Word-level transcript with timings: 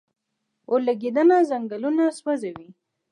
اورلګیدنه 0.69 1.37
ځنګلونه 1.49 2.03
سوځوي 2.17 2.67